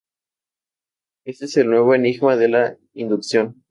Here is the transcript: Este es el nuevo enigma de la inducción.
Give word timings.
Este 1.25 1.45
es 1.45 1.55
el 1.57 1.69
nuevo 1.69 1.93
enigma 1.93 2.35
de 2.35 2.49
la 2.49 2.77
inducción. 2.95 3.59